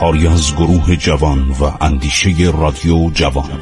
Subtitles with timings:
[0.00, 3.60] کاری از گروه جوان و اندیشه رادیو جوان.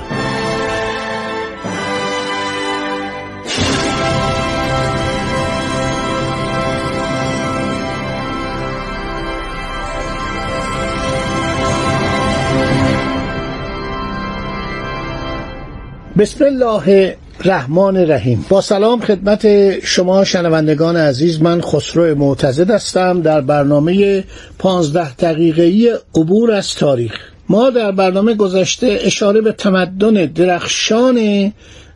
[16.19, 23.23] بسم الله الرحمن الرحیم با سلام خدمت شما شنوندگان عزیز من خسرو معتزد هستم.
[23.23, 24.25] در برنامه
[24.59, 27.13] پانزده دقیقه‌ای عبور از تاریخ.
[27.49, 31.53] ما در برنامه گذشته اشاره به تمدن درخشان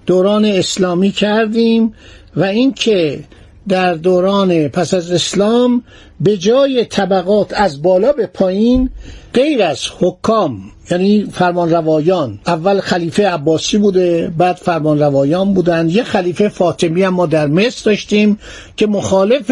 [0.07, 1.95] دوران اسلامی کردیم
[2.37, 3.21] و اینکه
[3.69, 5.83] در دوران پس از اسلام
[6.21, 8.91] به جای طبقات از بالا به پایین
[9.35, 16.03] غیر از حکام یعنی فرمان روایان اول خلیفه عباسی بوده بعد فرمان روایان بودن یه
[16.03, 18.39] خلیفه فاطمی هم ما در مصر داشتیم
[18.77, 19.51] که مخالف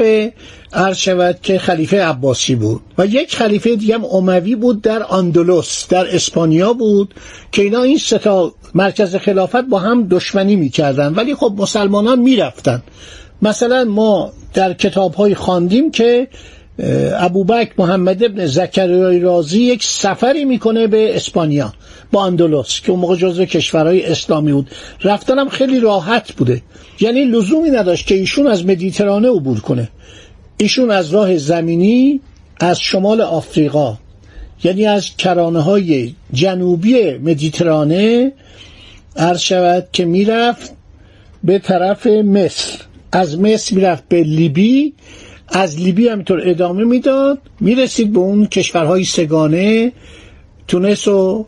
[0.73, 2.81] عرض شود که خلیفه عباسی بود.
[2.99, 7.15] و یک خلیفه دیگه هم اموی بود در اندلس در اسپانیا بود
[7.53, 12.83] که اینا این ستا مرکز خلافت با هم دشمنی می‌کردن ولی خب مسلمانان می‌رفتن.
[13.43, 16.29] مثلا ما در کتاب های خواندیم که
[17.19, 21.73] ابوبکر محمد ابن زکریای رازی یک سفری می‌کنه به اسپانیا
[22.13, 24.71] با اندلس که اون موقع جزو کشورهای اسلامی بود.
[25.05, 26.63] رفتنم خیلی راحت بوده.
[27.01, 29.89] یعنی لزومی نداشت که ایشون از مدیترانه عبور کنه.
[30.57, 32.21] ایشون از راه زمینی
[32.61, 33.99] از شمال آفریقا
[34.65, 38.33] یعنی از کرانه های جنوبی مدیترانه
[39.17, 40.73] عرض شود که می‌رفت
[41.45, 42.79] به طرف مصر.
[43.13, 44.93] از مصر می‌رفت به لیبی
[45.49, 47.39] از لیبی همینطور ادامه می‌داد.
[47.61, 49.93] می‌رسید به اون کشورهای سگانه
[50.69, 51.47] تونس و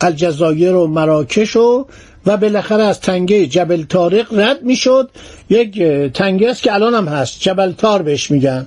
[0.00, 1.86] الجزایر و مراکش و
[2.26, 5.10] و بالاخره از تنگه جبل تارق رد می‌شد.
[5.50, 5.82] یک
[6.14, 7.40] تنگه است که الان هم هست.
[7.40, 8.66] جبل تار بهش میگن.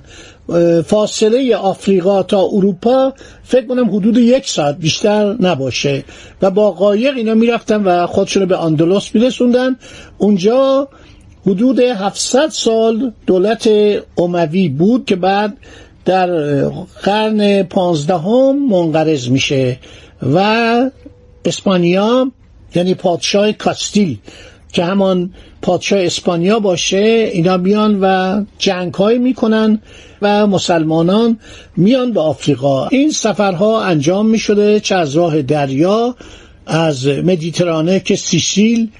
[0.86, 3.12] فاصله آفریقا تا اروپا
[3.44, 6.04] فکر کنم حدود یک ساعت بیشتر نباشه.
[6.42, 9.76] و با قایق اینا می‌رفتن و خودشون به اندلس میرسوندن.
[10.18, 10.88] اونجا
[11.46, 13.70] حدود 700 سال دولت
[14.18, 15.56] اموی بود که بعد
[16.04, 16.30] در
[17.02, 19.78] قرن پانزدهم منقرض میشه
[20.22, 20.90] و
[21.44, 22.32] اسپانیا
[22.74, 24.18] یعنی پادشاه کاستیل
[24.72, 29.78] که همان پادشاه اسپانیا باشه اینا میان و جنگ های می‌کنن
[30.22, 31.38] و مسلمانان
[31.76, 32.86] میان به آفریقا.
[32.86, 36.16] این سفرها انجام می‌شده چه از راه دریا
[36.66, 38.90] از مدیترانه که سیسیل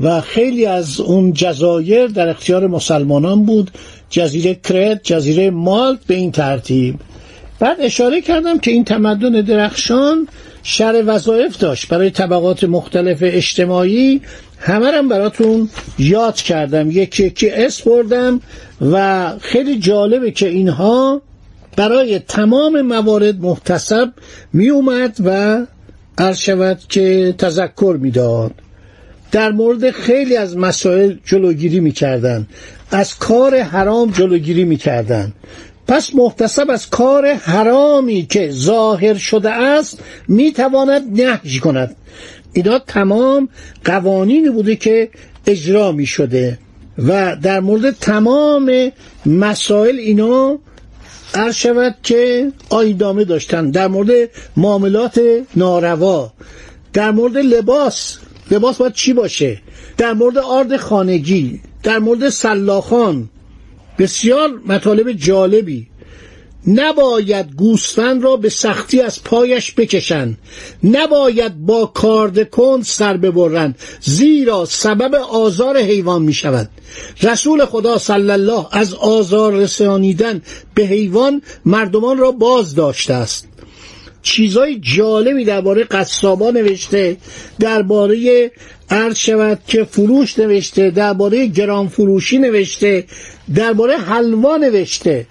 [0.00, 3.70] و خیلی از اون جزایر در اختیار مسلمانان بود.
[4.10, 6.94] جزیره کرت جزیره مالت به این ترتیب.
[7.58, 10.28] بعد اشاره کردم که این تمدن درخشان
[10.62, 11.88] شر وظایف داشت.
[11.88, 14.20] برای طبقات مختلف اجتماعی
[14.58, 15.68] همه رم براتون
[15.98, 16.90] یاد کردم.
[16.90, 18.40] یکی یکی اس بردم
[18.80, 21.22] و خیلی جالبه که اینها
[21.76, 24.12] برای تمام موارد محتسب
[24.52, 25.58] می اومد و
[26.18, 28.52] عرض شود که تذکر می‌داد
[29.34, 32.46] در مورد خیلی از مسائل جلوگیری می‌کردن.
[32.90, 35.32] از کار حرام جلوگیری می‌کردن.
[35.88, 41.96] پس محتسب از کار حرامی که ظاهر شده است می‌تواند نهج کند.
[42.52, 43.48] اینا تمام
[43.84, 45.10] قوانینی بوده که
[45.46, 46.58] اجرا می شده
[46.98, 48.92] و در مورد تمام
[49.26, 50.58] مسائل اینا
[51.34, 53.70] عرض شود که آیدامه داشتن.
[53.70, 55.20] در مورد معاملات
[55.56, 56.32] ناروا
[56.92, 58.18] در مورد لباس
[58.50, 59.62] لباس باید چی باشه؟
[59.98, 63.28] در مورد آرد خانگی در مورد سلاخان.
[63.98, 65.86] بسیار مطالب جالبی.
[66.66, 70.38] نباید گوسفند را به سختی از پایش بکشند.
[70.84, 73.78] نباید با کاردکن سر ببرند.
[74.00, 76.70] زیرا سبب آزار حیوان می شود.
[77.22, 80.42] رسول خدا صلی الله از آزار رسانیدن
[80.74, 83.48] به حیوان مردمان را باز داشته است.
[84.24, 87.16] چیزای جالبی درباره قصابا نوشته
[87.60, 88.50] درباره
[88.90, 93.04] عرض شود که فروش نوشته درباره گران فروشی نوشته
[93.54, 95.26] درباره حلوا نوشته.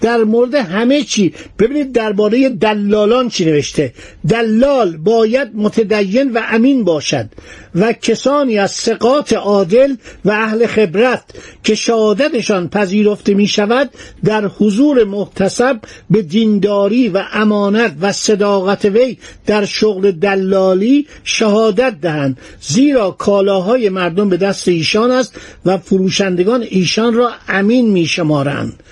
[0.00, 1.34] در مورد همه چی.
[1.58, 3.92] ببینید درباره دلالان چی نوشته؟
[4.28, 7.26] دلال باید متدین و امین باشد
[7.74, 11.24] و کسانی از سقاط عادل و اهل خبرت
[11.64, 13.90] که شهادتشان پذیرفته می شود
[14.24, 15.80] در حضور محتسب
[16.10, 22.38] به دینداری و امانت و صداقت وی در شغل دلالی شهادت دهند.
[22.60, 28.82] زیرا کالاهای مردم به دست ایشان است و فروشندگان ایشان را امین می شمارند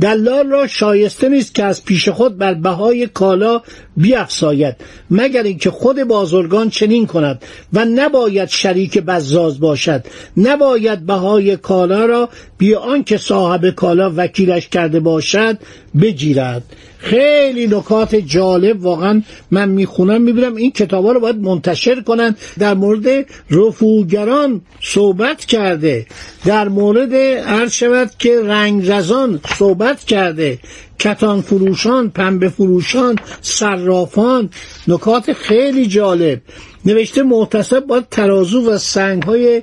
[0.00, 3.62] دلال را شایسته نیست که از پیش خود بر بهای کالا
[3.96, 4.76] بیافزاید
[5.10, 10.04] مگر اینکه خود بازرگان چنین کند و نباید شریک بزاز باشد.
[10.36, 12.28] نباید بهای کالا را
[12.58, 15.58] بی آنکه صاحب کالا وکیلش کرده باشد
[16.00, 16.62] بگیرد.
[16.98, 22.36] خیلی نکات جالب واقعا من می‌خونم می‌بینم این کتابا رو باید منتشر کنن.
[22.58, 26.06] در مورد رفوگران صحبت کرده.
[26.44, 30.58] در مورد عرض شود که رنگ رزان صحبت کرده.
[30.98, 34.50] کتان فروشان پنبه فروشان صرافان.
[34.88, 36.40] نکات خیلی جالب.
[36.86, 39.62] نوشته محتسب باید ترازو و سنگ های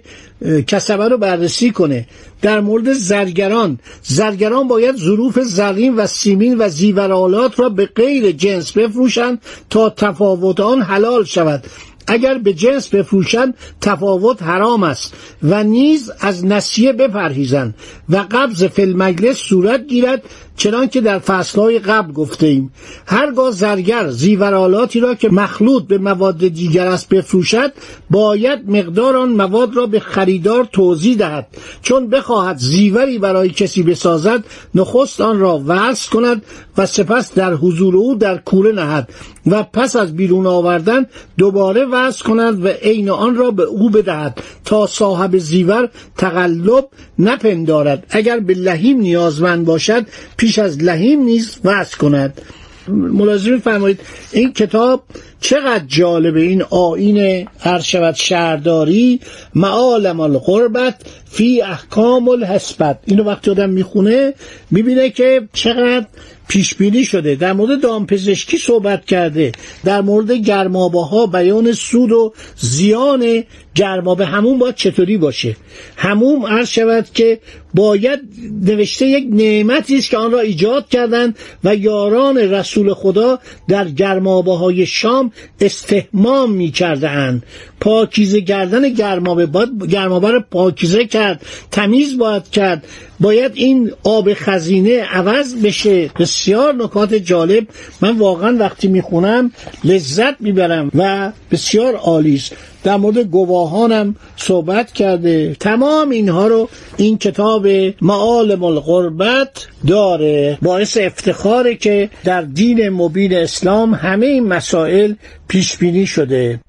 [0.68, 2.08] کسبه رو بررسی کنه.
[2.42, 3.80] در مورد زرگران.
[4.04, 10.60] زرگران باید ظروف زرین و سیمین و زیورالات را به غیر جنس بفروشند تا تفاوت
[10.60, 11.64] آن حلال شود.
[12.08, 15.14] اگر به جنس بفروشند تفاوت حرام است
[15.44, 17.76] و نیز از نسیه بپرهیزند
[18.10, 20.24] و قبض فی المجلس صورت گیرد
[20.58, 22.72] چنان که در فصلهای قبل گفته ایم
[23.06, 27.74] هرگاه زرگر زیورالاتی را که مخلوط به مواد دیگر است بفروشد
[28.10, 31.48] باید مقدار آن مواد را به خریدار توضیح دهد.
[31.82, 34.44] چون بخواهد زیوری برای کسی بسازد
[34.76, 36.42] نخست آن را وصل کند
[36.78, 39.10] و سپس در حضور او در کوره نهد
[39.48, 41.06] و پس از بیرون آوردن
[41.38, 46.88] دوباره وصل کند و عین آن را به او بدهد تا صاحب زیور تقلب
[47.20, 48.06] نپندارد.
[48.10, 50.06] اگر به لحیم نیازمند باشد
[50.38, 52.42] پیش از لحیم نیز وصل کند.
[52.88, 54.00] ملاحظه فرمایید
[54.32, 55.04] این کتاب
[55.40, 59.20] چقدر جالبه؟ این آین هر شود شهرداری
[59.56, 60.96] معالم القربت
[61.34, 63.00] فی احکام الحسبت.
[63.06, 64.34] اینو وقتی آدم می‌خونه
[64.72, 66.06] می‌بینه که چقدر
[66.48, 67.36] پیش بینی شده.
[67.36, 69.52] در مورد دامپزشکی صحبت کرده.
[69.86, 73.44] در مورد گرمابه بیان سود و زیان
[73.76, 75.56] گرمابه همون باید چطوری باشه؟
[75.98, 77.40] همون عرض شود که
[77.74, 78.20] باید
[78.62, 84.58] نوشته یک نعمتی است که آن را ایجاد کردند و یاران رسول خدا در گرمابه
[84.58, 85.32] های شام
[85.62, 87.42] استهمام می کرده
[87.80, 92.84] پاکیزه کردن گرمابه باید گرمابه رو پاکیزه کرد تمیز باید کرد.
[93.20, 96.10] باید این آب خزینه عوض بشه.
[96.20, 97.68] بسیار نکات جالب.
[98.02, 99.52] من واقعا وقتی می‌خونم
[99.84, 102.56] لذت می‌برم و بسیار عالی است.
[102.84, 105.56] در مورد گواهانم صحبت کرده.
[105.60, 107.68] تمام اینها رو این کتاب
[108.02, 110.58] معالم القربت داره.
[110.62, 115.14] باعث افتخاره که در دین مبین اسلام همه این مسائل
[115.48, 116.60] پیش بینی شده.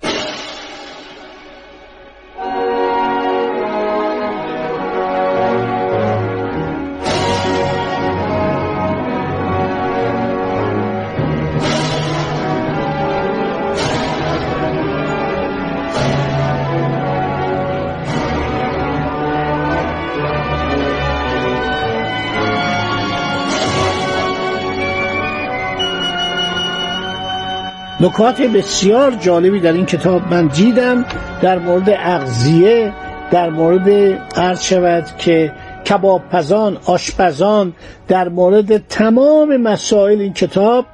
[28.01, 31.05] نکات بسیار جالبی در این کتاب من دیدم
[31.43, 32.93] در مورد اغذیه
[33.31, 33.89] در مورد
[34.37, 35.53] عرض شود که
[35.91, 37.73] کباب پزان آشپزان
[38.09, 40.87] در مورد تمام مسائل این کتاب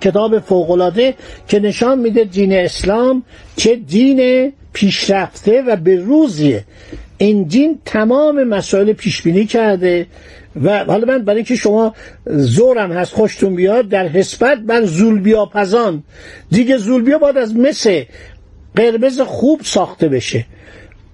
[0.00, 1.14] کتاب فوقلاده
[1.48, 3.22] که نشان میده دین اسلام
[3.56, 6.64] چه دین پیشرفته و به روزیه
[7.18, 10.06] این دین تمام مسائل پیش بینی کرده.
[10.62, 11.94] و حالا من برای اینکه شما
[12.26, 16.02] زورم هست خوشتون بیاد در حسبت بر زولبیا پزان
[16.50, 18.04] دیگه زولبیا باید از مثل
[18.76, 20.44] قرمز خوب ساخته بشه.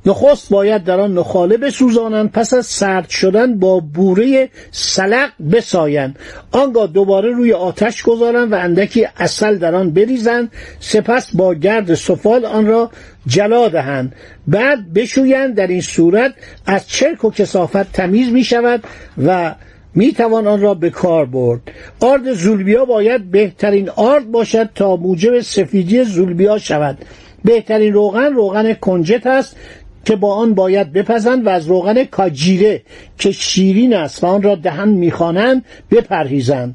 [0.06, 6.18] نخست باید در آن نخاله بسوزانند پس از سرد شدن با بوره سلق بسایند.
[6.52, 12.44] آنگاه دوباره روی آتش گذارند و اندکی اصل در آن بریزند سپس با گرد سفال
[12.44, 12.90] آن را
[13.26, 14.14] جلا دهند.
[14.46, 16.34] بعد بشویند در این صورت
[16.66, 18.84] از چرک و کسافت تمیز می شود
[19.26, 19.54] و
[19.94, 21.60] می توان آن را به کار برد.
[22.00, 26.98] آرد زولبیا باید بهترین آرد باشد تا موجب سفیدی زولبیا شود.
[27.44, 29.56] بهترین روغن روغن کنجت است.
[30.04, 32.82] که با آن باید بپزند و از روغن کاجیره
[33.18, 36.74] که شیرین است و آن را دهن می‌خوانند بپرهیزند.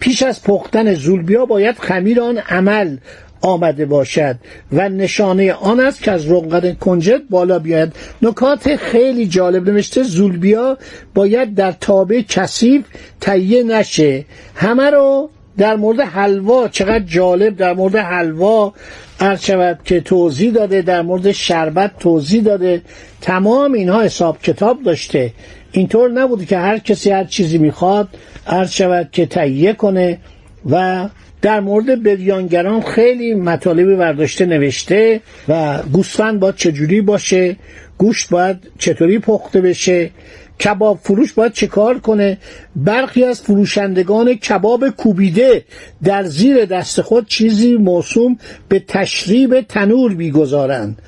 [0.00, 2.96] پیش از پختن زولبیا باید خمیر آن عمل
[3.40, 4.36] آمده باشد
[4.72, 7.92] و نشانه آن است که از روغن کنجد بالا بیاید.
[8.22, 10.78] نکات خیلی جالب نوشته زولبیا
[11.14, 12.84] باید در تابه کثیف
[13.20, 14.24] تهیه نشه.
[14.54, 18.72] همه رو در مورد حلوا چقدر جالب در مورد حلوا
[19.20, 22.82] عرض شود که توضیح داده در مورد شربت توضیح داده.
[23.20, 25.32] تمام اینها حساب کتاب داشته.
[25.72, 28.08] اینطور نبوده که هر کسی هر چیزی می‌خواد
[28.46, 30.18] عرض شود که تهیه کنه
[30.70, 31.08] و
[31.42, 37.56] در مورد بریانگران خیلی مطالبی برداشته نوشته و گوسفند باید چجوری باشه
[37.98, 40.10] گوشت باید چطوری پخته بشه.
[40.60, 42.38] کباب فروش باید کار کنه؟
[42.76, 45.64] برخی از فروشندگان کباب کوبیده
[46.04, 48.38] در زیر دست خود چیزی موسوم
[48.68, 51.02] به تشریب تنور می‌گذارند.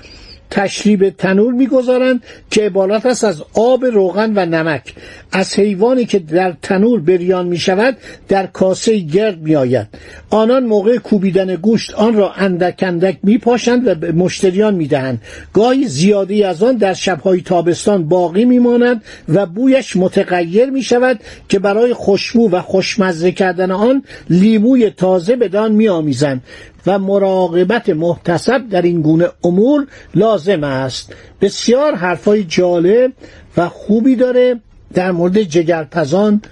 [0.55, 4.95] تشریب تنور می‌گذارند که عبارت است از آب روغن و نمک.
[5.33, 7.97] از حیوانی که در تنور بریان می شود
[8.29, 9.87] در کاسه گرد می آید
[10.31, 15.21] آنان موقع کوبیدن گوشت آن را اندک اندک می پاشند و به مشتریان می دهند
[15.53, 21.21] گاهی زیادی از آن در شبهای تابستان باقی می ماند و بویش متغیر می شود
[21.49, 26.43] که برای خوشبو و خوشمزه کردن آن لیموی تازه بدان می آمیزند
[26.87, 31.15] و مراقبت محتسب در این گونه امور لازم است.
[31.41, 33.13] بسیار حرفای جالب
[33.57, 34.61] و خوبی داره
[34.95, 36.43] در مورد جگرپزان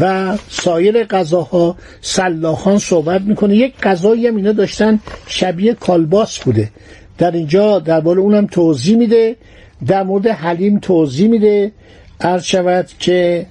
[0.00, 1.76] و سایر غذاها.
[2.00, 3.56] سلاخان صحبت می‌کنه.
[3.56, 6.70] یک غذایی هم اینا داشتن شبیه کالباس بوده.
[7.18, 9.36] در اینجا درباره اونم توضیح میده.
[9.86, 11.72] در مورد حلیم توضیح میده.
[12.20, 13.46] عرض شود که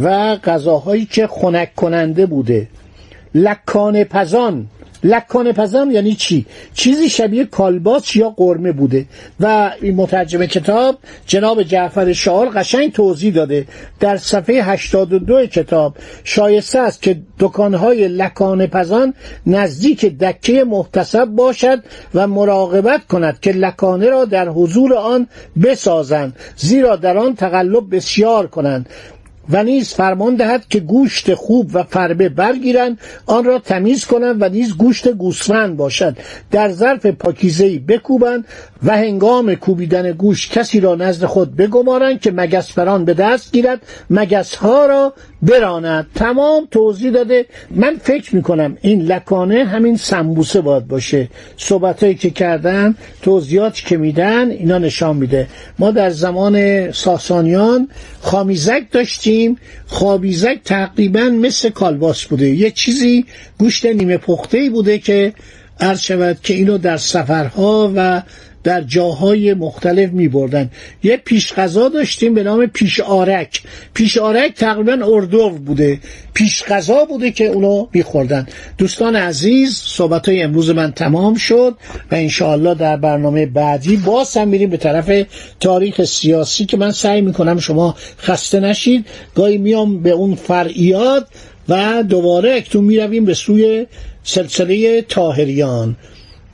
[0.00, 2.68] و غذاهایی که خنک کننده بوده.
[3.34, 4.66] لکان پزان
[5.04, 9.06] لکان پزم یعنی چی؟ چیزی شبیه کالباس یا قرمه بوده.
[9.40, 13.66] و این مترجم کتاب جناب جعفر شعال قشنگ توضیح داده.
[14.00, 19.14] در صفحه 82 کتاب شایسته است که دکانهای لکان پزان
[19.46, 21.82] نزدیک دکه محتسب باشد
[22.14, 25.26] و مراقبت کند که لکانه را در حضور آن
[25.62, 28.88] بسازند زیرا در آن تقلب بسیار کنند.
[29.50, 34.48] و نیز فرمان دهد که گوشت خوب و فربه برگیرند آن را تمیز کنند و
[34.48, 36.16] نیز گوشت گوسفند باشد.
[36.50, 38.44] در ظرف پاکیزهای بکوبند
[38.82, 43.80] و هنگام کوبیدن گوشت کسی را نزد خود بگمارند که مگس بران به دست گیرد.
[44.10, 45.12] مگس ها را
[45.42, 46.06] براند.
[46.14, 47.46] تمام توضیح داده.
[47.70, 51.28] من فکر می‌کنم این لکانه همین سمبوسه باید باشه.
[51.56, 55.48] صحبتهایی که کردن توضیحاتی که میدن اینا نشان میده.
[55.78, 57.88] ما در زمان ساسانیان
[58.20, 59.35] خامیزک داشتیم.
[59.86, 62.48] خابیزک تقریبا مثل کالباس بوده.
[62.48, 63.24] یه چیزی
[63.58, 65.32] گوشت نیمه پخته بوده که
[65.80, 68.22] عرض شود که اینو در سفرها و
[68.66, 70.70] در جاهای مختلف می بردن
[71.02, 73.62] یه پیش غذا داشتیم به نام پیش آرک
[73.94, 76.00] پیش آرک تقریبا اردو بوده.
[76.34, 78.46] پیش غذا بوده که اونو خوردن
[78.78, 81.76] دوستان عزیز صحبت های امروز من تمام شد
[82.10, 85.26] و انشاءالله در برنامه بعدی باز هم میریم به طرف
[85.60, 89.06] تاریخ سیاسی که من سعی می‌کنم شما خسته نشید.
[89.34, 91.26] گاهی میام به اون فرعیات
[91.68, 93.86] و دوباره اکتون می‌رویم به سوی
[94.22, 95.96] سلسله تاهریان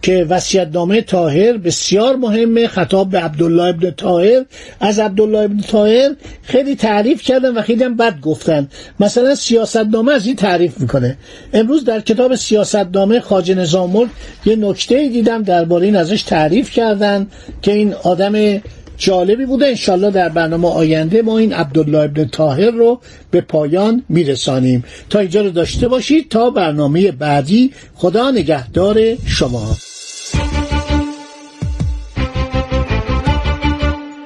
[0.02, 2.66] که وصیت‌نامه طاهر بسیار مهمه.
[2.66, 4.44] خطاب به عبدالله ابن طاهر.
[4.80, 6.11] از عبدالله ابن طاهر
[6.42, 8.68] خیلی تعریف کردن و خیلی هم بد گفتن.
[9.00, 11.16] مثلا سیاستنامه از این تعریف می‌کنه.
[11.52, 14.11] امروز در کتاب سیاستنامه خواجه نظام
[14.44, 17.26] یه نکته دیدم درباره این ازش تعریف کردن
[17.62, 18.61] که این آدم
[18.99, 19.66] جالبی بوده.
[19.66, 24.85] انشالله در برنامه آینده ما این عبدالله ابن طاهر رو به پایان میرسانیم.
[25.11, 26.28] تا اینجا رو داشته باشید.
[26.28, 27.73] تا برنامه بعدی.
[27.94, 29.76] خدا نگهدار شما.